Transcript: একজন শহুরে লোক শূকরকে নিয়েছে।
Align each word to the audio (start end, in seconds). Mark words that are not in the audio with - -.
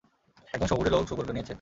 একজন 0.53 0.67
শহুরে 0.67 0.89
লোক 0.89 1.03
শূকরকে 1.07 1.33
নিয়েছে। 1.33 1.49